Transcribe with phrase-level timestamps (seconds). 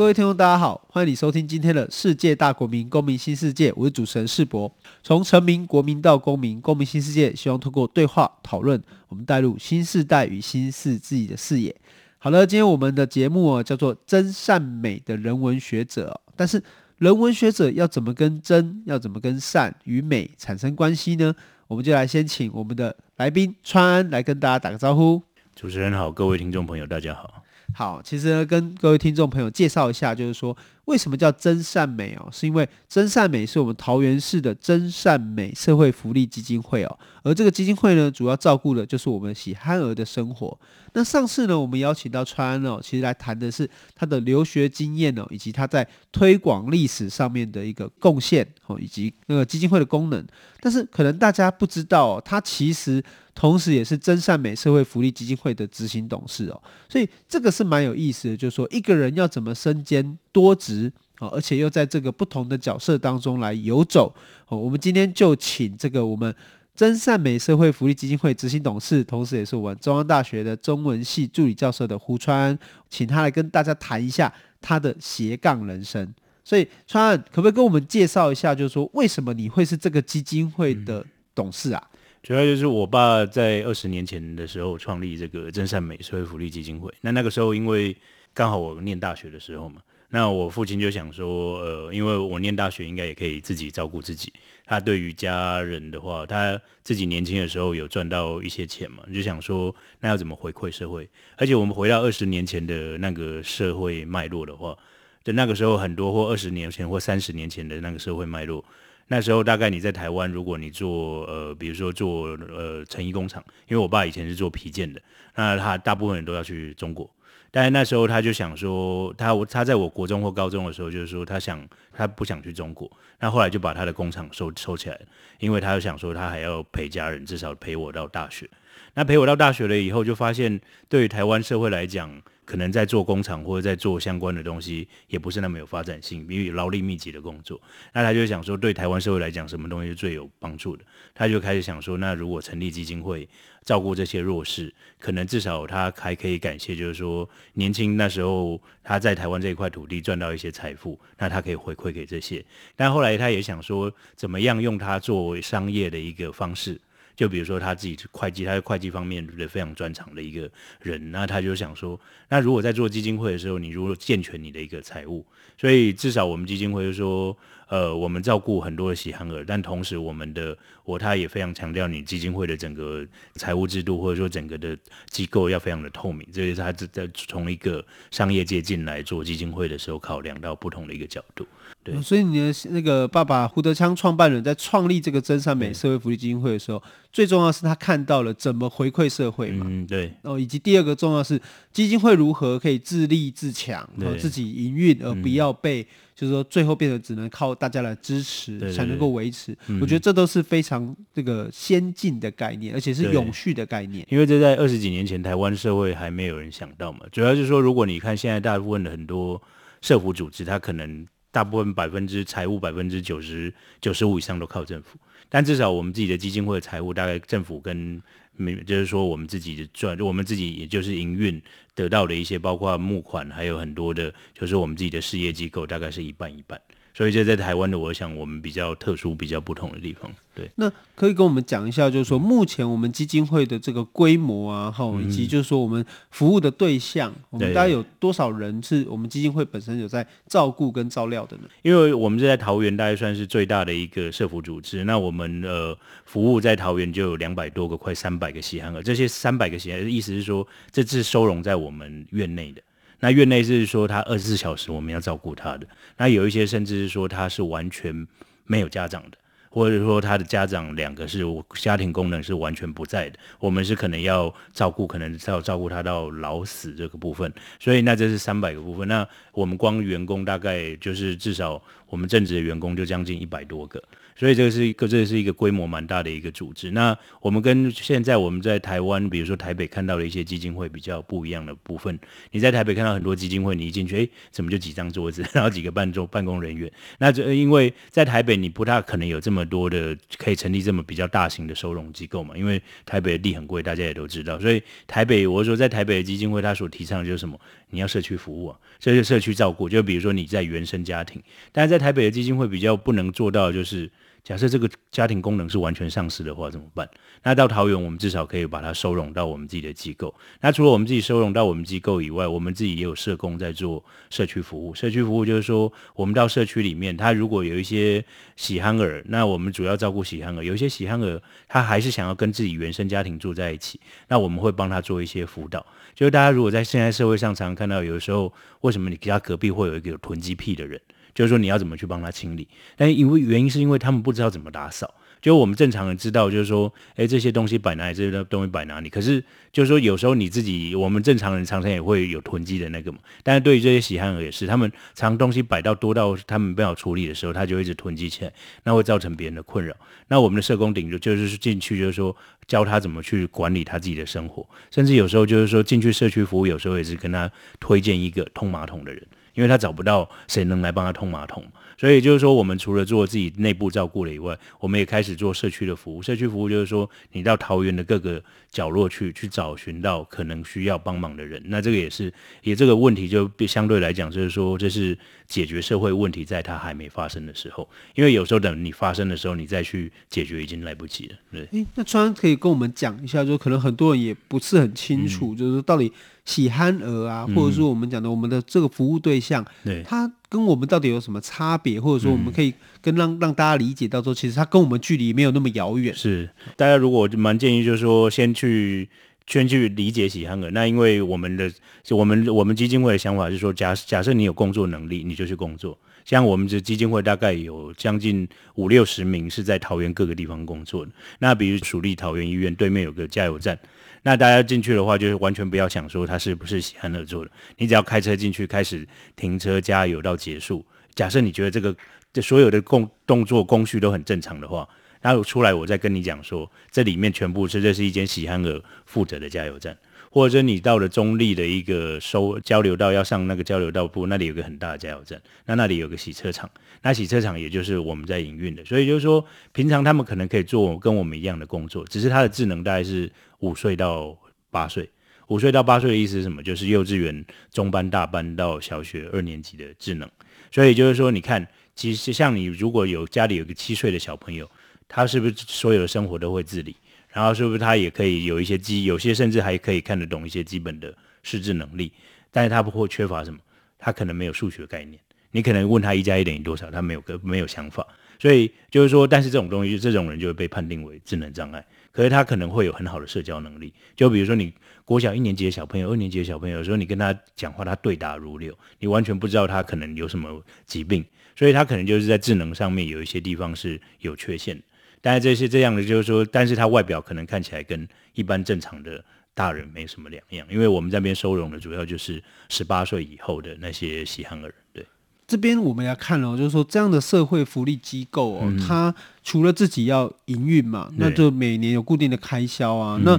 [0.00, 4.74] 各位听众，大家好，欢迎你收听今天的世界大国民公民新世界，我是主持人世博。
[5.02, 11.76] 从臣民、国民到公民，公民新世界，希望通过对话讨论，我们带入新世代与新世纪的视野。
[12.16, 16.18] 好了，今天我们的节目啊，叫做真善美的人文学者。
[16.34, 16.62] 但是，
[16.96, 21.34] 人文学者要怎么跟真，要怎么跟善与美产生关系呢？
[21.68, 25.22] 我们就来先请我们的来宾川安来跟大家打个招呼。
[25.54, 27.39] 主持人好，各位听众朋友，大家好。
[27.74, 30.56] 好，其实，跟各位听众朋友介绍一下，就是说
[30.90, 40.58] 为什么叫真善美哦，是因为真善美是我们桃园市的真善美社会福利基金会哦，而这个基金会呢，主要照顾的就是我们喜憨儿的生活。
[40.92, 50.26] 那上次呢，我们邀请到川哦，其实来谈的是他的留学经验哦，以及他在推广历史上面的一个贡献哦，以及那个基金会的功能。
[50.58, 53.00] 但是可能大家不知道哦，他其实
[53.36, 64.14] 同时也是真善美社会福利基金会的执行董事哦，所以这个是蛮有意思的，就是说一个人要怎么身兼多职哦，而且又在这个不同的角色当中来游走
[64.48, 64.58] 哦。
[64.58, 66.34] 我们今天就请这个我们。
[66.72, 76.14] 真善美社会福利基金会执行董事，同时也是我们中央大学的中文系助理教授的胡川，请他来跟大家谈一下他的斜杠人生。
[76.42, 81.90] 所以，川安可不可以跟我们介绍一下，就是说为什么你会是这个基金会的董事啊？
[82.22, 86.90] 主要就是我爸在二十年前的时候创立这个真善美社会福利基金会。
[87.02, 87.94] 那那个时候，因为
[88.32, 94.32] 刚好我念大学的时候嘛，那我父亲就想说，呃，因为我念大学应该也可以自己照顾自己。
[94.66, 101.08] 他对于家人的话，他自己年轻的时候有赚到一些钱嘛，就想说那要怎么回馈社会？
[101.36, 104.76] 而且我们回到二十年前的那个社会脉络的话，
[105.22, 108.64] 就那个时候很多或二十年前或三十年前的那个社会脉络，
[109.06, 115.00] 那时候大概你在台湾，如果你做呃，比如说做呃成衣工厂，因为我爸以前是做皮件的，
[115.36, 117.08] 那他大部分人都要去中国。
[117.50, 124.98] 但是那时候他就想说，他他在我国中或高中的时候，就是说他想他不想去中国，那后来就把他的工厂收收起来，
[125.38, 128.48] 因为他就想说他还要陪家人，至少陪我到大学。
[128.94, 137.60] 那陪我到大学了以后，就发现对于台湾社会来讲，可能在做工厂或者在做相关的东西，也不是那么有发展性，因为劳力密集的工作。
[137.92, 140.84] 那他就想说，对台湾社会来讲，什么东西是最有帮助的？
[141.14, 143.28] 他就开始想说，那如果成立基金会。
[143.62, 152.42] 照顾这些弱势，可能至少他还可以感谢，就是说年轻那时候他在台湾这一块土地赚到一些财富，那他可以回馈给这些。
[152.74, 156.80] 但后来他也想说，怎么样用它作为商业的一个方式，
[157.20, 160.50] 就比如说他自己是会计，他是会计方面的非常专长的一个
[160.80, 162.00] 人，那他就想说，
[162.30, 165.26] 那如果在做基金会的时候，你如果健全你的一个财务，
[165.58, 167.36] 所以至少我们基金会就说。
[167.70, 174.76] 呃，我们照顾很多的喜憨儿，但同时我们的我他也非常强调，你基金会的整个财务制度或者说整个的
[175.06, 181.46] 机构要非常的透明，这也是他在从一个商业界进来做基金会的时候考量到不同的一个角度。
[181.82, 190.12] 对，嗯、所以你的那个爸爸胡德昌创办人在创立这个真善美社会福利基金会的时候，最重要是他看到了怎么回馈社会嘛，嗯，对。
[190.22, 191.40] 哦，以及第二个重要是
[191.72, 199.56] 基金会如何可以自立自强，然后自己营运，而不要被、嗯、就是说最后变得只能靠大家来支持才能够维持。
[199.80, 204.06] 我觉得这都是非常这个先进的概念，而且是永续的概念。
[204.10, 209.40] 因为这在二十几年前台湾社会还没有人想到嘛，主要就是说，如果你看现在大部分的很多
[209.80, 211.06] 社福组织，它可能。
[211.32, 214.98] 大部分百分之财务百分之九十九十五以上都靠政府，
[215.28, 218.02] 但至少我们自己的基金会的财务大概政府跟
[218.36, 221.40] 没就是说我们自己的赚，我们自己也就是营运
[221.74, 226.60] 得到的一些，包括募款，还有很多的，就是我们自己的事业机构，大概是一半一半。
[227.00, 230.12] 所以这在台湾的，我想我们比较特殊、比较不同的地方。
[230.34, 241.44] 对，那可以跟我们讲一下，就是说目前我们基金会的这个规模啊，哈、嗯，以及就是说我们服务的对象，我们大概有多少人是我们基金会本身有在照顾跟照料的呢？
[241.62, 244.84] 因为我们是在桃园，大概算是最大的一个社福组织。
[244.84, 245.74] 那我们呃
[246.04, 248.82] 服务在桃园就有两百多个，快三百个喜憨儿。
[248.82, 252.60] 这些三百个喜憨儿，意思是说，这是收容在我们院内的。
[253.00, 255.66] 那院内是说他二十四小时我们要照顾他的，
[255.96, 258.06] 那有一些甚至是说他是完全
[258.44, 259.18] 没有家长的，
[259.48, 261.24] 或者说他的家长两个是
[261.54, 268.86] 家庭功能是完全不在的，我们是可能要照顾，可能要照顾他到老死这个部分，所以那这是三百个部分。
[268.86, 273.82] 那我们光员工大概就是至少我们正职的员工就将近一百多个。
[274.20, 276.72] 所以这个是一个，这是一个规模蛮大的一个组织。
[276.72, 281.98] 那我们跟现在我们在台湾，比如说台北看到的一些基金会比较不一样的部分。
[282.32, 286.70] 你在台北看到很多基金会，你一进去，诶，怎么就几张桌子， 然后几个办桌办公人员？
[286.98, 294.38] 那这因为在台北你不大可能有这么多的可以成立这么比较大型的收容机构嘛，因为台北的地很贵，大家也都知道。
[294.38, 297.40] 所以台北，我说在台北的基金会，他所提倡的就是什么？
[297.70, 299.66] 你要社区服务啊，这就社区照顾。
[299.66, 301.22] 就比如说你在原生家庭，
[301.52, 303.90] 但是在台北的基金会比较不能做到的就是。
[304.22, 306.88] 假设这个家庭功能是完全丧失的话，怎么办？
[307.22, 310.14] 那到桃园，我们至少可以把它收容到我们自己的机构。
[310.40, 314.74] 那除了我们自己收容到我们机构以外，我们自己也有社工在做社区服务。
[314.74, 318.04] 社区服务就是说，我们到社区里面，他如果有一些
[318.36, 320.42] 喜憨儿，那我们主要照顾喜憨儿。
[320.44, 325.64] 有一些喜憨儿，他还是想要跟自己原生家庭住在一起，那我们会帮他做一些辅导。
[325.94, 330.80] 就是大家如果在现在社会上常看到，有时候为什么你家隔壁会有一个囤积癖的人？
[331.14, 332.46] 就是说你要怎么去帮他清理，
[332.76, 334.94] 但因为原因是因为他们不知道怎么打扫。
[335.20, 338.88] 就我们正常人知道，就是说，哎，这些东西摆哪里，这些东西摆哪里。
[338.88, 339.22] 可是
[339.52, 343.00] 就是说，有时候你自己，我们正常人常常也会有囤积的那个嘛。
[343.22, 348.32] 但是对于这些喜憨儿也是，他们常东西摆到多到他们不好处理的时候，他就一直囤积起来，
[348.64, 349.76] 那会造成别人的困扰。
[350.08, 352.16] 那我们的社工顶就就是进去，就是说
[352.46, 359.06] 教他怎么去管理他自己的生活，甚至有时候就是说进去社区服务，有时候也是跟他推荐一个通马桶的人。
[359.34, 361.44] 因为他找不到谁能来帮他通马桶，
[361.78, 366.02] 所以就是说，我们除了做自己内部照顾了以外，我们也开始做社区的服务。
[366.02, 371.40] 社区服务就是说，你到桃园的各个角落去，去找寻到可能需要帮忙的人。
[371.46, 372.12] 那这个也是，
[372.42, 374.96] 也这个问题就相对来讲，就是说，这是
[375.26, 377.68] 解决社会问题，在它还没发生的时候。
[377.94, 381.14] 因为有时候等你发生的时候，你再去解决已经来不及了。
[381.30, 385.92] 对，诶，那川可以跟我们讲一下，就可能很多人也不是很清楚，嗯、就是到底。
[386.24, 391.80] 喜憨儿啊，或者说我们讲的我们的这个服务对象，嗯、他跟我们到底有什么差别？
[391.80, 395.94] 或者说我们可以跟让让大家理解到说，其实他跟我们距离没有那么遥远。
[395.94, 398.88] 是，大家如果蛮建议，就是说先去
[399.26, 400.50] 先去理解喜憨儿。
[400.52, 401.50] 那因为我们的
[401.90, 405.76] 我们我们基金会的想法是说，假假设你有工作能力，你就去工作。
[406.04, 410.92] 像我们这基金会大概有将近五六十名是在桃园各个地方工作的。
[411.18, 413.58] 那比如蜀立桃园医院对面有个加油站。
[414.02, 417.30] 那大家进去的话，就是完全不要想说它是不是喜憨儿做的。
[417.58, 420.64] 你只要开车进去，开始停车加油到结束。
[420.94, 421.74] 假设你觉得这个
[422.12, 424.68] 这所有的工动作工序都很正常的话，
[425.00, 429.76] 然后出来我再跟你讲说，这里面全部是这是一间喜憨儿负责的加油站。
[430.12, 436.50] 或者你到了中立的一个收交流道，要上那个交流道部，那里有个很大的加油站，那那里有个洗车场，
[436.82, 443.08] 那洗车场也就是我们在营运的，所以就是说，平常他们可能可以做跟我们一样的工作，只是它的智能大概是
[443.40, 444.16] 五岁到
[444.50, 444.88] 八岁，
[445.28, 446.42] 五岁到八岁的意思是什么？
[446.42, 450.08] 就是幼稚园中班、大班到小学二年级的智能，
[450.50, 454.50] 所以就是说，你看，其实像你如果有家里有个七岁的小朋友，
[454.88, 456.74] 他是不是所有的生活都会自理？
[457.12, 461.92] 然后是不是他也可以有一些基，有些甚至还可以看得懂一些基本的识字能力，
[462.30, 463.38] 但是他不会缺乏什么？
[463.78, 465.00] 他可能没有数学概念。
[465.32, 467.86] 你可能问他一加一等于多少，他没有个没有想法。
[468.18, 471.64] 所以就是说，但是这种东西，这种人就会被判定为智能障碍。
[471.92, 473.72] 可是他可能会有很好的社交能力。
[473.96, 474.52] 就比如说你
[474.84, 481.04] 国小一年级的小朋友，二年级的小朋友，有时候你跟他讲话，他对答如流，你完全不知道他可能有什么疾病，
[481.36, 484.62] 所以他可能就是在智能上面有一些地方是有缺陷的。
[485.00, 494.54] 但是这些这样的，就是说，但是他外表可能看起来跟一般正常的大人没什么两样，因为我们这边收容的主要就是十八岁以后的那些喜憨儿。
[494.72, 494.84] 对，
[495.30, 503.16] 这边我们要看哦，就是说这样的社会福利机构哦，它除了自己要营运嘛，那就每年有固定的开销啊，那。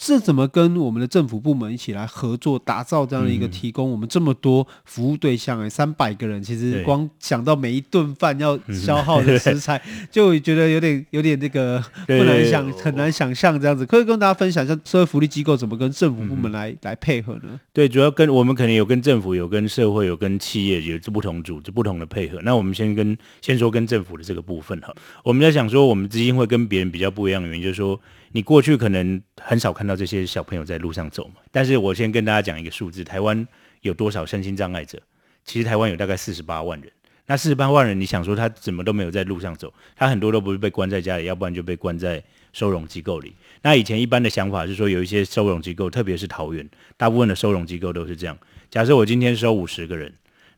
[0.00, 5.60] 是怎么跟我们的政府部门一起来合作，打造这样的一个提供我们这么多服务对象？
[5.60, 13.84] 哎，三百个人，其实光想到每一顿饭要消耗的食材， 就觉得有点有点那个不能想，很难想象这样子。
[13.84, 17.58] 可以跟大家分享一下社会福利机构怎么跟政府部门来来配合呢？
[17.72, 22.38] 对，主要跟我们可能有跟政府、有跟社会、有跟企业有不同组织不同的配合。
[22.42, 28.00] 那我们先跟先说跟政府的这个部分哈，我们在想说，我们基金会跟别人比较不一样的原因，就是说。
[28.32, 33.46] 你过去可能很少看到这些小朋友在路上走嘛，但是我先跟大家讲一个数字，台湾
[33.82, 35.00] 有多少身心障碍者？
[35.44, 36.90] 其实台湾有大概四十八万人。
[37.26, 39.72] 那四十八万人，你想说他怎么都没有在路上走？
[39.94, 42.22] 他很多都不是被关在家里，要不然就被关在
[42.54, 43.34] 收容机构里。
[43.60, 46.66] 那以前一般的想法是说，有一些收容机构，特别是桃园，
[46.96, 48.38] 大部分的收容机构都是这样。
[48.70, 50.12] 假设我今天收五十个人，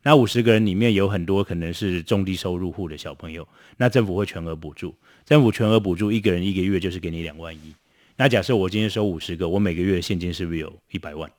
[0.05, 3.47] 那五十个人里面有很多可能是中低收入户的小朋友，
[3.77, 4.95] 那政府会全额补助。
[5.25, 7.75] 政府全额补助一个人一个月就是给你两万一。
[8.21, 11.31] 那假设我今天收五十个，我每个月现金是不是有一百万？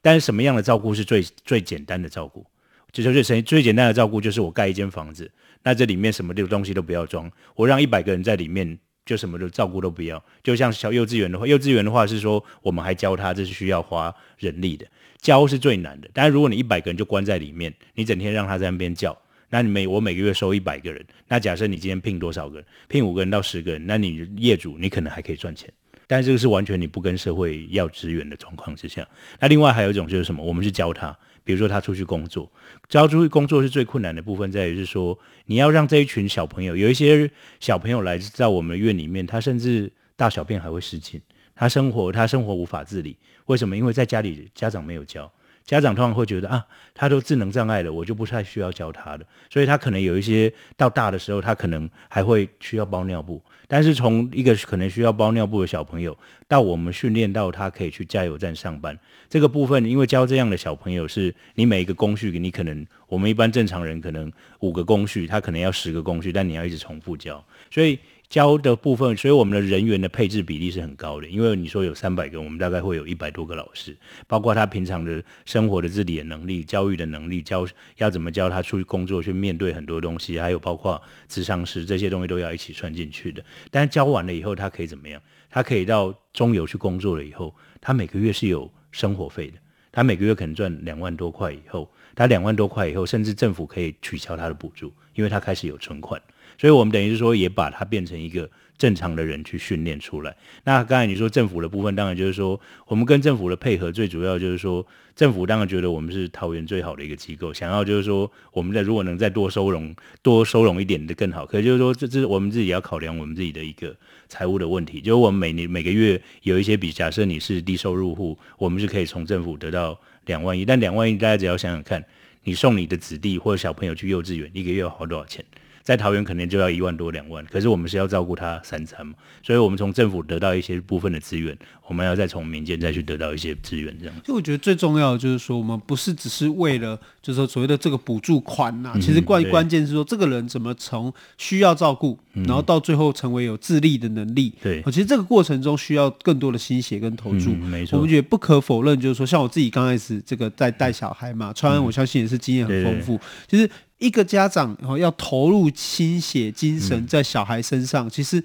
[0.00, 2.46] 但是什么样的照顾是最最简单的照顾？
[2.92, 5.28] 就就是最最简单的照顾，就是我盖一间房子，
[5.64, 10.24] 那这里面什么的东西都不要装，我让一百个人在里面，就什么的照顾都不要。
[10.40, 14.86] 就像小幼稚园的话，幼稚园的话是说，我们还教他，这是需要花人力的，
[15.20, 16.08] 教是最难的。
[16.14, 25.68] 但是如果你一百个人就关在里面，你整天让他在那边叫，那你每我每个月收一百个人，那假设你今天聘多少个人，聘五个人到十个人，那你业主你可能还可以赚钱。
[26.08, 29.06] 但这个是完全你不跟社会要资源的状况之下。
[29.38, 30.42] 那另外还有一种就是什么？
[30.42, 32.50] 我们是教他，比如说他出去工作，
[32.88, 41.20] 教出去工作是最困难的部分，在于是说你要让这一群小朋友，有一些小朋友来在我们的院里面，他甚至大小便还会失禁，
[41.54, 43.76] 他生活他生活无法自理，为什么？
[43.76, 45.30] 因为在家里家长没有教。
[45.64, 53.42] 家长通常会觉得啊，他都智能障碍了，我就不太需要教他的，所以他可能有一些到大的时候，他可能还会需要包尿布。
[53.68, 56.16] 但是从一个可能需要包尿布的小朋友，
[56.48, 58.98] 到我们训练到他可以去加油站上班，
[59.28, 67.96] 这个部分，因为教这样的小朋友是，你每一个工序，你可能我们一般正常人可能五个工序，他可能要十个工序，但你要一直重复教，所以。
[68.28, 71.26] 教的部分，所以我们的人员的配置比例是很高的。
[71.26, 77.66] 因为你说有三百个，我们大概会有一百多个老师，包括他平常的生活的自理的能力、教育的能力、教
[77.96, 83.42] 要怎么教他出去工作去面对很多东西，还有包括智商师这些东西都要一起算进去的。
[83.70, 85.20] 但是教完了以后，他可以怎么样？
[85.48, 89.54] 他可以到中游去工作了以后，他每个月是有生活费的。
[89.90, 96.20] 他每个月可能赚两万多块以后，他两万多块以后，甚至政府可以取消他的补助，因为他开始有存款。
[96.58, 100.36] 所以，我们等于是说，也把它变成一个正常的人去训练出来。
[100.64, 104.84] 那刚才你说政府的部分，当然就是说，我们跟政府的配合，最主要就是说，
[105.14, 111.46] 政府当然觉得我们是桃园最好的一个机构，想要就是说，我们在如果能再多收容、多收容一点的更好。
[111.46, 113.94] 可是就是说，这这是我们自己要考量我们自己的一个
[114.28, 115.00] 财务的问题。
[115.00, 119.96] 就是我们每年每个月有一些比，假设你是低收入户，我们是可以从政府得到
[120.26, 122.04] 两万亿，但两万亿大家只要想想看，
[122.42, 125.44] 你送你的子弟或者小朋友去幼稚园，一个月要花多少钱？
[125.88, 134.14] 在桃园可能就要一万多两万，可是我们是要照顾他三餐嘛，所以我们从政府得到一些部分的资源，我们要再从民间再去得到一些资源，这样。
[134.22, 144.52] 就我觉得最重要的就是说，我们不是只是为了就是说所谓的这个补助款呐、其实关关键是说这个人怎么从需要照顾、嗯，然后到最后成为有自立的能力。
[144.62, 147.52] 对，其实这个过程中需要更多的心血跟投注。
[147.52, 153.18] 嗯、没错，我们觉得不可否认，就是说像我自己刚开始这个在带小孩嘛，川安我相信也是经验很丰富，
[153.48, 153.70] 其实。
[153.98, 158.42] 一个家长然后要投入心血精神在小孩身上，嗯、其实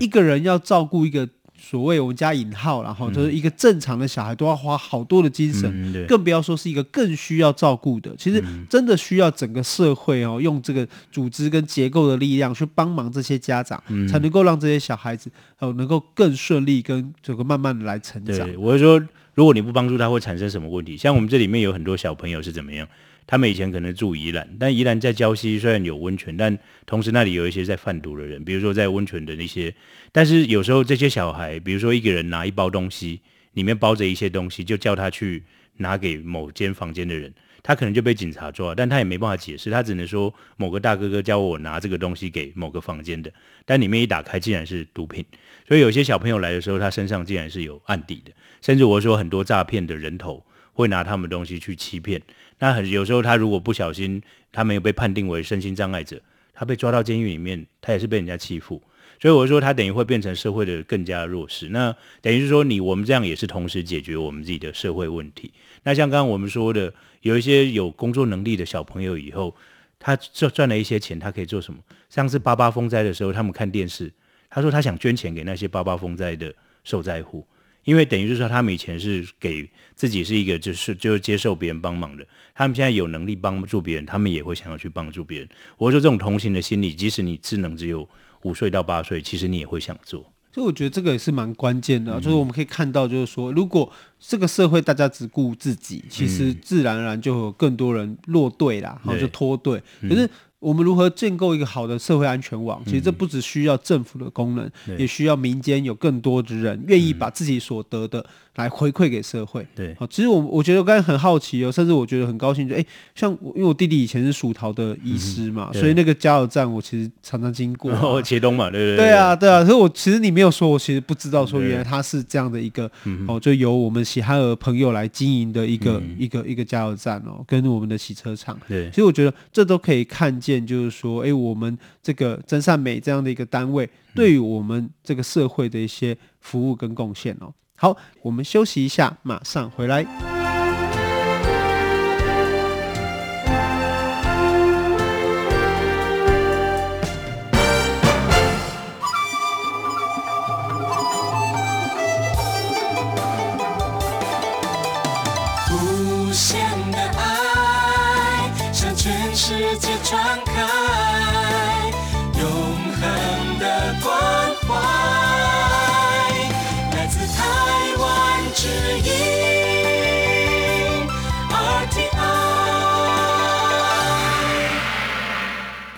[0.00, 8.14] 一个人要照顾一个所谓我们加引号，然后就是一个正常的小孩，都要花好多的精神，嗯、更不要说是一个更需要照顾的。
[8.16, 18.48] 其实真的需要整个社会哦，用这个组织跟结构的力量去帮忙这些家长，嗯、才能够让这些小孩子哦能够更顺利跟这个慢慢的来成长。
[18.58, 19.02] 我是说，
[19.34, 20.96] 如果你不帮助他，会产生什么问题？
[20.96, 22.86] 像我们这里面有很多小朋友是怎么样？
[23.26, 29.74] 他们以前可能住宜兰，但宜兰在礁溪虽然有温泉，但同时那里有一些在贩毒的人，比如说在温泉的那些。
[30.12, 33.20] 但是有时候这些小孩，比如说一个人拿一包东西，
[33.54, 35.42] 里面包着一些东西，就叫他去
[35.78, 43.32] 拿给某间房间的人，他可能就被警察抓，但他也没办法解释，他只能说某个大哥哥叫我拿这个东西给某个房间的，
[43.64, 45.24] 但里面一打开竟然是毒品。
[45.66, 52.20] 所以有些小朋友来的时候，他身上竟然是有案底的，甚至我说很多诈骗的人头会拿他们东西去欺骗。
[52.58, 56.20] 那很有时候，他如果不小心，他没有被判定为身心障碍者，
[56.52, 58.82] 他被抓到监狱里面，他也是被人家欺负。
[59.20, 61.68] 所以我说，他等于会变成社会的更加弱势。
[61.70, 65.52] 那等于是说，你我们这样也是同时解决我们自己的社会问题。
[65.84, 69.54] 那像刚刚我们说的，有一些有工作能力的小朋友，以后
[69.98, 71.80] 他赚赚了一些钱，他可以做什么？
[72.10, 74.12] 上次八八风灾的时候，他们看电视，
[74.50, 76.52] 他说他想捐钱给那些八八风灾的
[76.82, 77.46] 受灾户。
[77.84, 82.26] 因为等于就是说，他们以前是给自己是一个，就是就是接受别人帮忙的。
[82.54, 85.48] 他们现在有能力帮助别人，他们也会想要去帮助别人。
[85.76, 88.08] 我说这种同情的心理，即使你智能只有
[88.42, 90.20] 五岁到八岁，其实你也会想做。
[90.52, 99.82] 所以我觉得这个也是蛮关键的，就是我们可以看到，就是说，如果这个社会大家只顾自己，其实自然而然就会有更多人落队啦，然后就脱队。
[100.02, 100.28] 可是。
[100.64, 102.82] 我们如何建构一个好的社会安全网？
[102.86, 108.24] 其实这不只需要政府的功能，嗯、也需要民间有更多的人愿意把自己所得的
[108.56, 109.66] 来回馈给社会。
[109.74, 112.84] 对，好，其实我我觉得我刚才很好奇哦，甚至我觉得很高兴，就哎，
[113.14, 117.92] 像因为我弟弟以前是属桃的医师嘛、嗯，所以那个加油站我其实常常经过。
[118.02, 119.06] 哦，茄苳嘛，对对对。
[119.06, 119.64] 对啊，对啊。
[119.64, 122.90] 所以我其实你没有说，我其实不知道说原来他是这样的一个
[123.28, 128.58] 哦，就由我们喜憨儿朋友来经营的一个、嗯、一个一个加油站哦，跟我们的洗车场。
[128.66, 130.64] 对，其实我觉得这都可以看见。
[130.64, 137.52] 就是说，哎，我们这个真善美这样的一个单位，对于我们这个社会的一些服务跟贡献哦。
[137.84, 140.33] 好，我们休息一下，马上回来。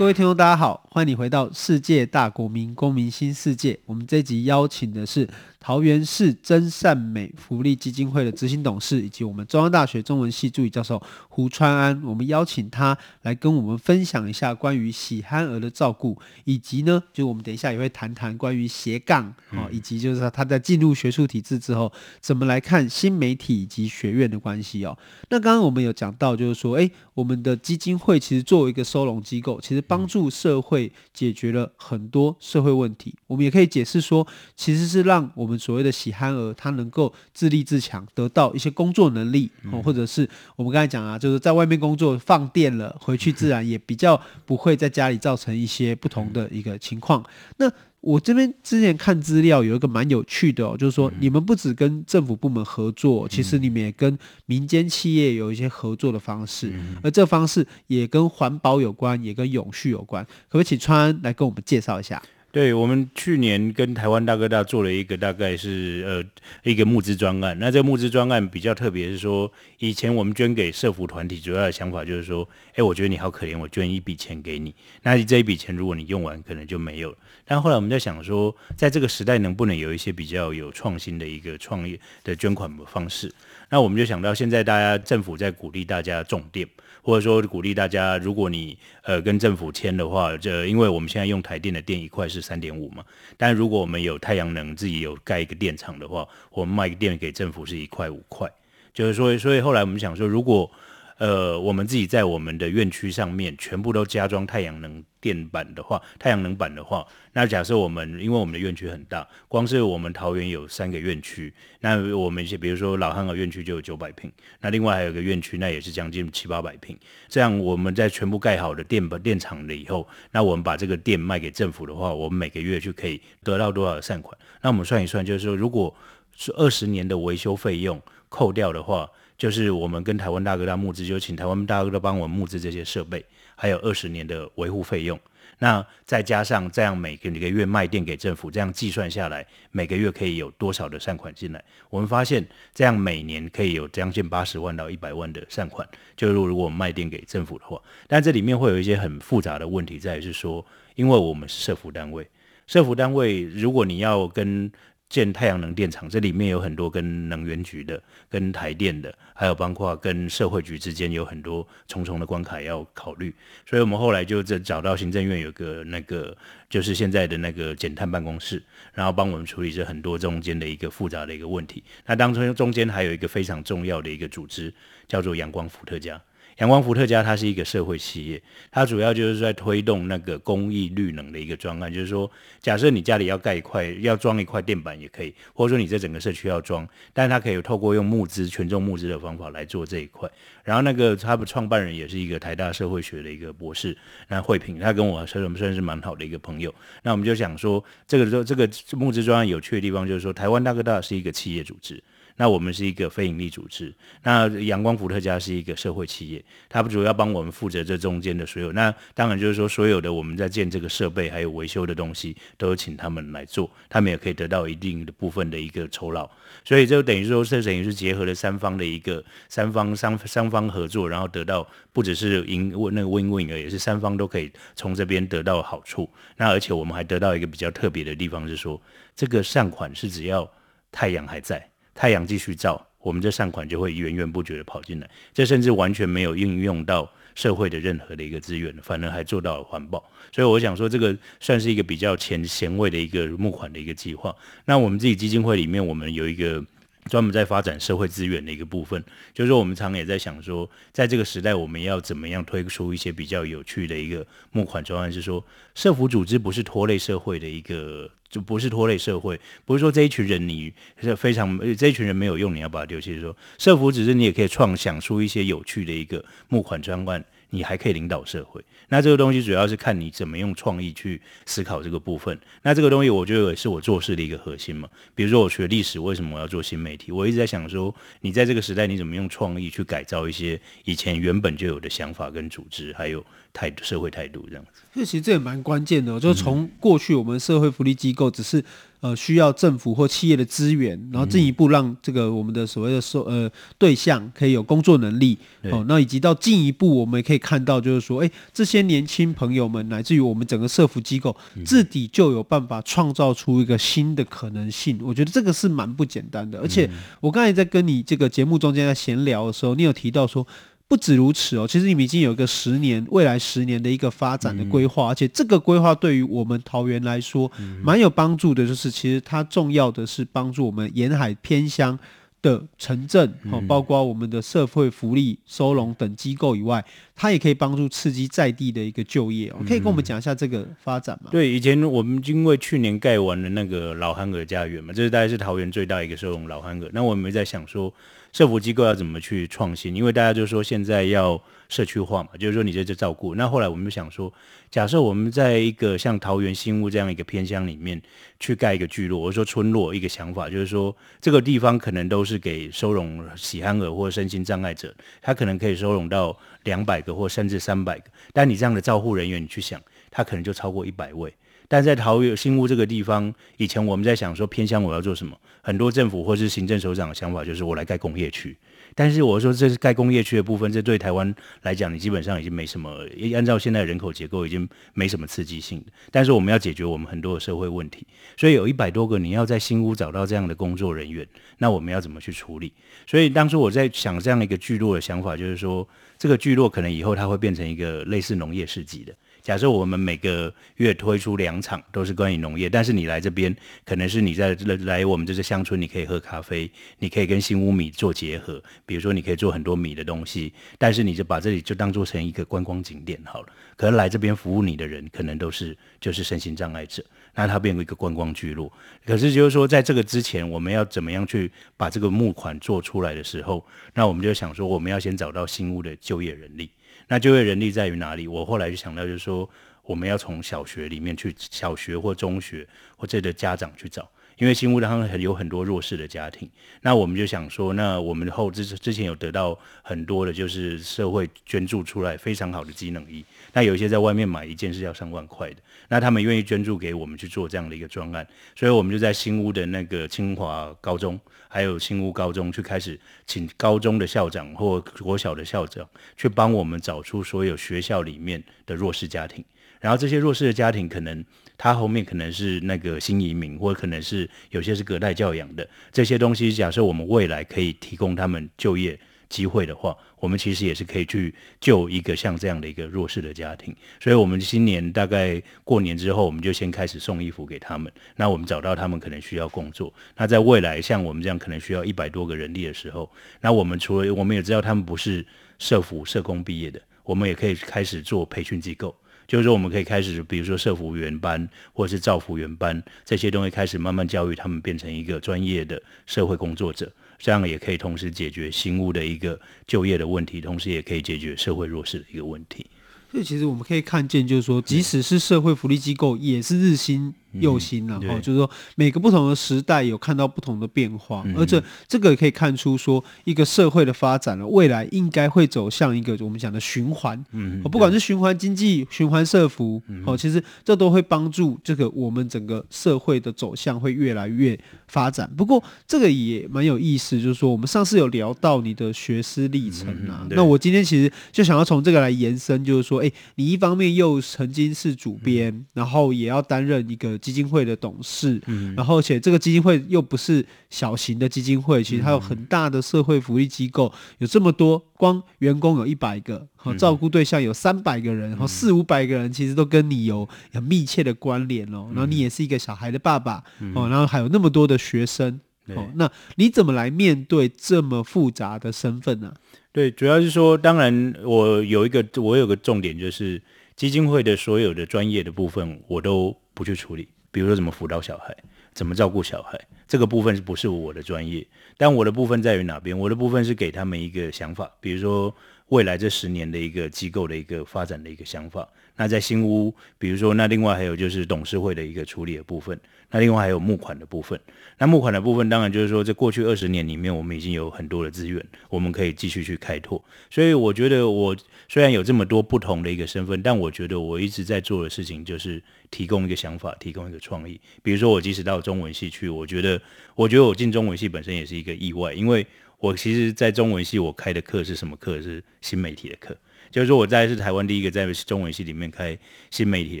[0.06, 3.76] 各位听众，大家好，欢迎你回到世界大国民公民新世界。
[3.86, 5.28] 我们这集邀请的是。
[5.66, 24.96] 桃园市真善美福利基金会的执行董事，以及我们中央大学中文系助理教授胡川安，我们邀请他来跟我们分享一下关于喜憨儿的照顾，以及呢，就我们等一下也会谈谈关于斜杠啊，以及就是他在进入学术体制之后，怎么来看新媒体以及学院的关系哦。
[25.30, 33.12] 那刚刚我们有讲到，就是说，诶，我们的基金会其实作为一个收容机构，其实帮助社会解决了很多社会问题。
[33.26, 35.55] 我们也可以解释说，其实是让我们。
[35.58, 47.24] 所谓的喜憨儿，他能够自立自强，得到一些工作能力，哦，或者是我们刚才讲啊，就是在外面工作放电了，回去自然也比较不会在家里造成一些不同的一个情况。
[47.58, 47.70] 那
[48.00, 56.72] 我这边之前看资料有一个蛮有趣的哦，就是说你们不只跟政府部门合作，其实你们也跟民间企业有一些合作的方式，
[57.02, 60.24] 而这方式也跟环保有关，也跟永续有关。
[60.24, 62.22] 可不可以请川来跟我们介绍一下？
[62.56, 66.24] 对，我们去年跟台湾大哥大做了一个大概是呃
[66.62, 67.54] 一个募资专案。
[67.58, 74.74] 那这个募资专案比较特别，是说以前我们捐给社福团体，主要的想法就是说，哎，我觉得你好可怜，我捐一笔钱给你。
[75.02, 77.18] 那这一笔钱如果你用完，可能就没有了。
[77.44, 83.30] 但后来我们在想说，在这个时代能不能有一些比较有创新的一个创业的捐款的方式？
[83.68, 86.66] 那我们就想到现在大家政府在鼓励大家种电。
[87.02, 93.04] 或者说鼓励大家，如果你呃跟政府签的话，这因为我们现在用台电的电一块是三点五嘛，
[93.36, 98.48] 但如果我们有太阳能自己有盖一个电厂的话，我们卖电给政府是一块五块，
[98.94, 100.70] 就是说，所以后来我们想说，如果
[101.18, 111.50] 呃，我们自己在我们的院区上面全部都加装太阳能电板的话，太阳能板的话，那假设我们因为我们的院区很大，光是我们桃园有三个院区，
[111.80, 116.94] 那我们一些比如说老憨儿院区就有九百坪，那另外还有个院区，那也是将近七八百坪。
[117.28, 124.36] 这样我们在全部盖好的电板电厂了以后，那我们把这个电卖给政府的话，我们每个月就可以得到多少善款？
[124.60, 125.94] 那我们算一算，就是说如果
[126.36, 127.98] 是二十年的维修费用
[128.28, 129.08] 扣掉的话。
[129.36, 135.18] 就是我们跟台湾大哥大募资，就请台湾大哥大帮我们募资这些设备，还有二十年的维护费用。
[135.58, 141.64] 那再加上这样每个每个月卖电给政府，这样计算下来，每个月可以有多少的善款进来？
[141.88, 145.88] 我们发现这样每年可以有将近八十万到一百万的善款。
[146.14, 152.28] 就如如果我们卖电给政府的话，但这里面会有一些很复杂的问题，在于是说，因为我们是社福单位，
[152.66, 154.70] 社福单位如果你要跟
[155.08, 163.34] 建太阳能电厂，这里面有很多跟能源局的、跟台电的，还有包括跟社会局之间有很多重重的关卡要考虑。
[163.64, 166.36] 所以我们后来就这找到行政院有个那个，
[166.68, 171.84] 就是现在的那个减碳办公室，然后帮我们处理这很多中间的一个复杂的一个问题。
[172.04, 174.74] 那当中中间还有一个非常重要的一个组织，
[175.06, 176.20] 叫做阳光伏特加。
[176.56, 190.30] 阳光伏特加它是一个社会企业，它主要就是在推动那个公益绿能的一个专案，就是说，假设你家里要盖一块，要装一块电板也可以，或者说你在整个社区要装，但是它可以透过用募资、群众募资的方法来做这一块。
[190.64, 193.96] 然后那个他的创办人也是一个台大社会学的一个博士，
[194.28, 196.74] 那慧萍，他跟我说我们算是蛮好的一个朋友。
[197.02, 202.02] 那我们就想说，这个这个募资专案有趣的地方就是说，台湾大哥大是一个企业组织。
[202.36, 208.72] 那我们是一个非营利组织，那阳光伏特加是一个社会企业，它主要帮我们负责这中间的所有。
[208.72, 216.28] 那当然就是说，所有的我们在建这个设备还有维修的东西，都请他们来做，他们也可以得到一定的部分的一个酬劳。
[216.64, 226.10] 所以就等于说，这等于是结合了三方的一个三方三三方合作，然后得到不只是赢那个 win-win 而已，是三方都可以从这边得到好处。
[226.36, 228.80] 那而且我们还得到一个比较特别的地方，是说
[229.14, 230.50] 这个善款是只要
[230.92, 231.70] 太阳还在。
[231.96, 235.10] 太阳继续照，我们这善款就会源源不绝的跑进来。
[235.34, 240.04] 这甚至完全没有应用到社会的任何的一个资源，反而还做到了环保。
[240.30, 244.32] 所以我想说，这个算是一个比较前前卫的一个募款的一个计划。
[244.66, 246.62] 那我们自己基金会里面，我们有一个。
[247.08, 255.12] 专门在发展社会资源的一个部分，就是说我们常也在想说，在这个时代，我们要怎么样推出一些比较有趣的一个募款专案？
[255.12, 263.20] 是说，社福组织不是拖累社会的一个，就不是拖累社会，不是说这一群人你是非常这一群人没有用，你要把它丢弃。
[263.20, 267.24] 说社福组织你也可以创想出一些有趣的一个募款专案。
[267.50, 268.64] 你还可以领导社会。
[268.88, 272.38] 那这个东西主要是看你怎么用创意去思考这个部分。
[272.62, 274.88] 那这个东西我觉得也是我做事的一个核心嘛。
[275.14, 277.10] 比如说我学历史，为什么我要做新媒体？
[277.10, 284.82] 我一直在想说，你在这个时代你怎么用创意去改造一些以前原本就有的想法跟组织，还有态度、社会态度这样子。
[284.94, 288.64] 这其实这也蛮关键的，就是从过去我们社会福利机构只是。
[289.06, 295.38] 呃，需要政府或企业的资源，然后进一步让这个我们的所谓的受呃对象可以有工作能力
[295.70, 295.84] 哦。
[295.86, 304.98] 那以及到进一步，我们也可以看到，就是说，哎，这些年轻朋友们，乃至于我们整个社福机构自己就有办法创造出一个新的可能性。
[305.02, 306.58] 我觉得这个是蛮不简单的。
[306.58, 306.90] 而且
[307.20, 310.46] 我刚才在跟你这个节目中间在闲聊的时候，你有提到说。
[310.88, 317.50] 不止如此哦，其实你们已经有一个十年、未来十年的一个发展的规划，嗯、而且这个规划对于我们桃园来说
[317.82, 318.64] 蛮有帮助的。
[318.64, 321.98] 就是其实它重要的是帮助我们沿海偏乡
[322.40, 326.84] 的城镇哦，包括我们的社会福利收容等机构以外，
[327.16, 329.56] 它也可以帮助刺激在地的一个就业哦。
[329.66, 331.30] 可以跟我们讲一下这个发展吗？
[331.32, 336.88] 对，以前我们因为去年盖完了那个老憨儿家园嘛，这是大概是桃园最大一个收容老憨儿。
[336.92, 337.92] 那我们在想说。
[338.36, 339.96] 社福机构要怎么去创新？
[339.96, 343.34] 因为大家就说现在要社区化嘛，就是说你在这照顾。
[343.34, 344.30] 那后来我们就想说，
[344.70, 347.98] 假设我们在一个像桃园新屋这样一个偏乡里面
[348.38, 358.10] 去盖一个聚落，或者说村落，一个想法就是说，这个地方可能都是给收容喜憨儿或身心障碍者，他可能可以收容到两百个或甚至三百个。
[358.34, 361.32] 但你这样的照护人员，你去想，他可能就超过一百位。
[361.68, 368.56] 但在桃园新屋这个地方，以前我们在想说偏乡我要做什么，很多政府或是行政首长的想法就是我来盖工业区。
[368.94, 372.90] 但是我说这是盖工业区的部分，这对台湾来讲，你基本上已经没什么，
[373.34, 375.84] 按照现在人口结构已经没什么刺激性。
[376.10, 378.06] 但是我们要解决我们很多的社会问题，
[378.38, 381.26] 所以有一百多个你要在新屋找到这样的工作人员，
[381.58, 382.72] 那我们要怎么去处理？
[383.06, 389.12] 所以当初我在想这样一个聚落的想法，就是说这个聚落可能以后它会变成一个类似农业市集的。
[389.46, 393.54] 假设我们每个月推出两场都是关于农业，但是你来这边，
[393.84, 403.48] 可能是你在来我们这个乡村，你可以喝咖啡，你可以跟新屋米做结合，比如说你可以做很多米的东西，但是你就把这里就当做成一个观光景点好了。
[403.76, 407.04] 可能来这边服务你的人，可能都是就是身心障碍者，
[407.36, 408.72] 那它变为一个观光聚落。
[409.04, 416.68] 可是就是说，在这个之前，我们要怎么样去把这个募款做出来的时候，那我们就想说，我们要先找到新屋的就业人力。
[417.06, 418.26] 那就业人力在于哪里？
[418.26, 419.48] 我后来就想到，就是说，
[419.84, 426.48] 我们要从小学里面去，小学或中学或者的家长去找，因为新屋当中有很多弱势的家庭。
[426.82, 433.24] 那我们就想说，那我们后之之前有得到很多的，就是社会捐助出来非常好的机能衣。
[433.52, 435.56] 那有一些在外面买一件是要上万块的，
[435.88, 441.18] 那他们愿意捐助给我们去做这样的一个专案，所以我们就在新屋的那个清华高中。
[441.48, 449.42] 还有新屋高中去开始请高中的校长或国小的校长去帮我们找出所有学校里面的弱势家庭，
[449.80, 451.24] 然后这些弱势的家庭可能
[451.58, 456.52] 他后面可能是那个新移民，或可能是有些是隔代教养的这些东西。
[456.52, 458.98] 假设我们未来可以提供他们就业。
[459.28, 463.74] 机会的话，我们其实也是可以去救一个像这样的一个弱势的家庭。
[464.00, 467.92] 所以，我们今年大概过年之后，我们就先开始送衣服给他们。
[468.14, 469.92] 那我们找到他们可能需要工作。
[470.16, 475.26] 那在未来，像我们这样可能需要一百多个人力的时候，那我们除了我们也知道他们不是
[475.58, 478.96] 社福社工毕业的，我们也可以开始做培训机构。
[479.26, 486.90] 就是说，我们可以开始，比如说社福员班或者是造福员班这些东西，开始慢慢教育他们变成一个专业的社会工作者。
[487.18, 492.66] 这样也可以同时解决新屋的一个就业的问题，同时也可以解决社会弱势的一个问题。
[493.10, 497.14] 所以，其实我们可以看见，就是说，即使是社会福利机构，也是日新。
[497.40, 515.30] 用心了哈，就是说每个不同的时代有看到不同的变化，而且这个也可以看出说一个社会的发展了，未来应该会走向一个我们讲的循环，嗯，不管是循环经济、循环社服，哦，其实这都会帮助这个我们整个社会的走向会越来越发展。
[515.36, 527.18] 不过这个也蛮有意思，就是说我们上次有聊到你的学思历程啊，那我今天其实就想要从这个来延伸，就是说，哎，你一方面又曾经是主编，然后也要担任一个。
[527.26, 541.88] 基金会的董事，嗯，然后且这个基金会又不是小型的基金会，其实它有很大的社会福利机构，有这么多，光员工有一百个，好，照顾对象有三百个人，然后四五百个人，其实都跟你有很密切的关联哦。
[541.92, 543.42] 然后你也是一个小孩的爸爸
[543.74, 545.40] 哦，然后还有那么多的学生
[545.74, 549.34] 哦，那你怎么来面对这么复杂的身份呢？
[549.72, 553.42] 对，主要是说，当然我有一个我有个重点，就是
[553.74, 557.08] 基金会的所有的专业的部分，我都不去处理。
[557.36, 558.34] 比如说怎么辅导小孩，
[558.72, 561.46] 怎么照顾小孩，这个部分是不是我的专业？
[561.76, 562.98] 但我的部分在于哪边？
[562.98, 565.36] 我的部分是给他们一个想法，比如说
[565.68, 568.66] 未来这十年的一个机构的一个发展的一个想法。
[568.96, 572.80] 那在新屋，比如说，那另外还有就是董事会的一个处理的部分。
[573.16, 574.38] 那另外还有募款的部分。
[574.78, 580.04] 那募款的部分，当然就是说，在过去二十年里面，我们已经有很多的资源，我们可以继续去开拓。
[580.28, 581.34] 所以我觉得，我
[581.66, 587.58] 虽然有这么多不同的一个身份，但我觉得我一直在做的事情就是提供一个想法，提供一个创意。
[587.82, 589.80] 比如说，我即使到中文系去，我觉得，
[590.14, 592.46] 我觉得我进中文系本身也是一个意外，因为
[592.78, 595.22] 我其实，在中文系我开的课是什么课？
[595.22, 596.36] 是新媒体的课。
[596.68, 599.16] 就是说，我在是台湾第一个在中文系里面开
[599.50, 600.00] 新媒体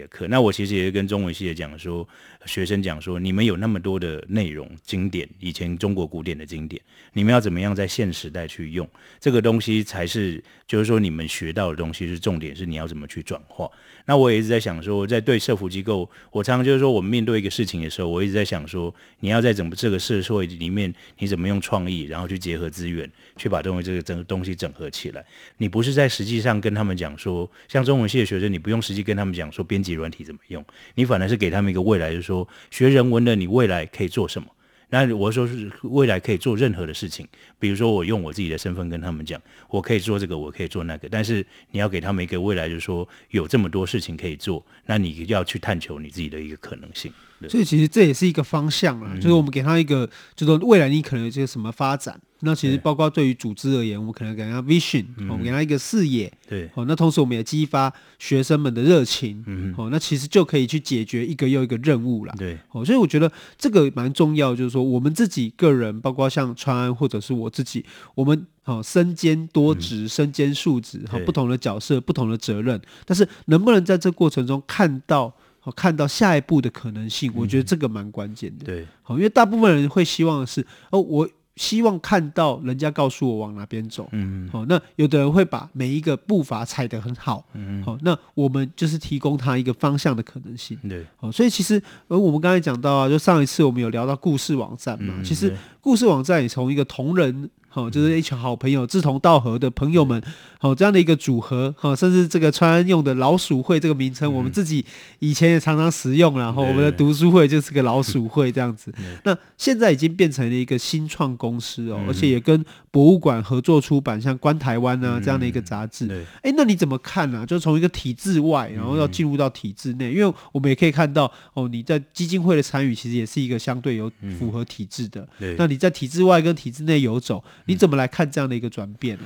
[0.00, 0.26] 的课。
[0.28, 2.06] 那我其实也是跟中文系的讲说，
[2.46, 6.80] 学生讲说，你们有那么多的内容经典，以前中国古典的经典，
[7.12, 8.88] 你们要怎么样在现时代去用
[9.20, 13.68] 这个东西，才是就是说你们学到的东西是重点，是你要怎么去转化。
[14.08, 25.24] 那我也一直在想说，在对社服机构，我常常就是说，我们面对一个事情的时候，我一直在想说，你要在整个这个社会里面，你怎么用创意，然后去结合资源，去把东西这个整个东西整合起来。
[25.58, 32.35] 你不是在实际上跟他们讲说，像中文系的学生，你不用实际跟他们讲说编辑软体怎么用，你反而是给他们一个未来，就是说
[32.70, 34.48] 学人文的，你未来可以做什么。
[34.88, 37.26] 那我说是未来可以做任何的事情，
[37.58, 47.12] 比如说我用我自己的身份跟他们讲，我可以做这个，我可以做那个，但是你要给他们一个未来，就是说有这么多事情可以做，那你要去探求你自己的一个可能性。
[47.48, 52.18] 所以其实这也是一个方向啊，嗯、就是我们给他一个，就是未来你可能有些什么发展。
[52.40, 56.30] 那其实包括对于组织而言，我们可能给他 vision，我们给他一个视野。
[56.48, 59.42] 对，哦，那同时我们也激发学生们的热情。
[59.46, 62.34] 嗯，哦，那其实就可以去解决一个又一个任务了。
[62.36, 75.34] 对，哦，所以我觉得这个蛮重要，就是说我们自己个人，包括像川安或者是我自己，我们哦身兼多职，身兼数职，哈，不同的角色，不同的责任，但是能不能在这过程中看到？
[75.74, 78.64] 看到下一步的可能性，我觉得这个蛮关键的。
[78.64, 84.08] 对，好，因为大部分人会希望的是，哦，我希望看到人家告诉我往哪边走。
[84.12, 87.44] 嗯，好，那有的人会把每一个步伐踩得很好。
[87.54, 90.78] 嗯，好，那我们就是提供他一个方向的可能性。
[90.88, 97.50] 对，好，所以其实，而我们刚才讲到啊，就上一次我们有聊到故事网站嘛，其实故事网站也从一个同人。
[97.76, 100.18] 哦，就是一群好朋友，志同道合的朋友们，
[100.58, 104.82] 好这样的一个组合，哈，甚至这个川安用的老鼠会这个名称，我们自己
[105.18, 108.90] 以前也常常使用，然后我们的读书会就是个老鼠会这样子。
[109.24, 116.08] 那现在已经变成了一个新创公司哦，而且也跟博物馆合作出版，像《观台湾》啊这样的一个杂志。
[116.42, 117.46] 哎，那你怎么看呢？
[117.46, 125.28] 就从一个体制外，然后要进入到体制内，因为我们也可以看到，哦，你在基金会的参与其实也是一个相对有符合体制的。
[125.56, 127.44] 那你在体制外跟体制内游走。
[127.66, 129.24] 你怎么来看这样的一个转变呢？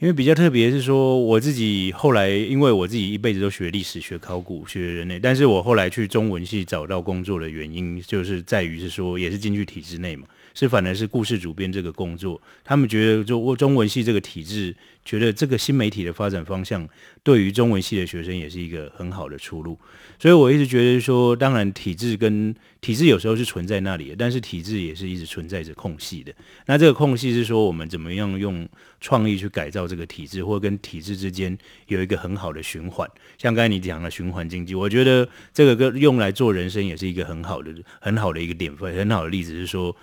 [0.00, 10.26] 因为比较特别是说，我自己后来，因为我自己一辈子都学历史、学考古、学人类，但是我后来去中文系找到工作的原因，就是在于是说，也是进去体制内嘛。
[10.54, 16.88] 是反而是故事主编这个工作，他们觉得就中文系这个体制，觉得这个新媒体的发展方向，
[17.22, 19.78] 对于中文系的学生也是一个很好的出路。
[20.18, 26.32] 所以我一直觉得说，当然体制跟体制有时候是存在那里的，但是体制也是一直存在着空隙的。
[26.66, 28.68] 那这个空隙是说，我们怎么样用
[29.00, 31.56] 创意去改造这个体制，或跟体制之间
[31.88, 33.08] 有一个很好的循环。
[33.36, 39.96] 像刚才你讲的循环经济，我觉得这个跟用来做人生也是一个很好的、很好的一个典范，很好的例子是说。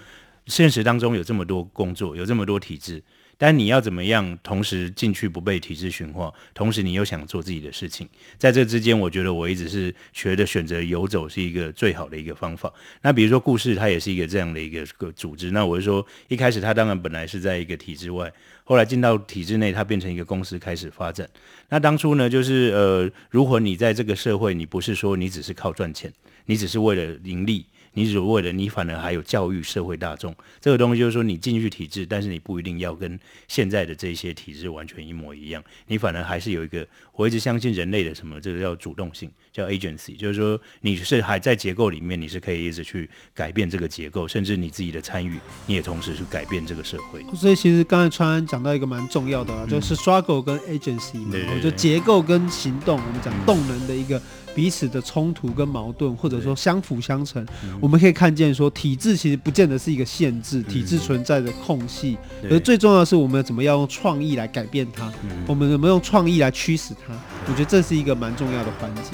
[0.50, 3.02] 现实当中有这么多工作，有这么多体制，
[3.38, 12.74] 但你要怎么样同时进去不被体制驯化，同时你又想做自己的事情，在这之间，我觉得我一直是觉得选择游走是一个最好的一个方法。
[13.04, 15.52] 那比如说故事，它也是一个这样的一个个组织。
[15.52, 18.30] 那我就说，一开始它当然本来是在一个体制外，
[18.64, 21.30] 后来进到体制内，它变成一个公司开始发展。
[21.70, 26.12] 那当初呢，就是呃，如果你在这个社会，你不是说你只是靠赚钱，
[26.48, 27.68] 你只是为了盈利。
[27.94, 47.24] 你只为了你，反而还有教育社会大众这个东西，就是说你进去体制，但是你不一定要跟现在的这些体制完全一模一样，你反而还是有一个，我一直相信人类的什么，这个叫主动性，叫 agency，就是说你是还在结构里面，你是可以一直去改变这个结构，甚至你自己的参与，你也同时去改变这个社会。
[47.36, 54.22] 所以其实刚才川安讲到一个蛮重要的啊，就是 struggle 跟 agency 嘛，就结构跟行动，我们讲动能的一个。
[54.56, 57.46] 彼此的冲突跟矛盾，或者说相辅相成，
[57.80, 62.18] 我们可以看见说，体制其实不见得是一个限制，体制存在的空隙，
[62.50, 65.12] 而最重要的是我们怎么样用创意来改变它，
[65.48, 67.14] 我们怎么用创意来驱使它，
[67.48, 69.12] 我觉得这是一个蛮重要的环节。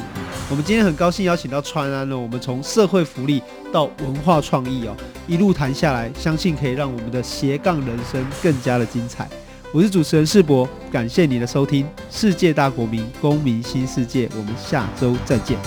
[0.49, 4.95] 我们今天很高兴邀请到川安呢，我们从社会福利到文化创意哦，
[5.27, 9.27] 一路谈下来，相信可以让我们的斜杠人生更加的精彩。
[9.75, 15.57] 我是主持人世博，感谢你的收听，《世界大国民公民新世界》，我们下周再见。